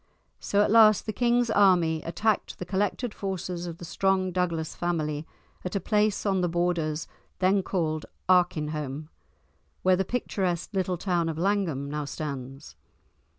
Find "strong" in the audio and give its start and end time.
3.85-4.31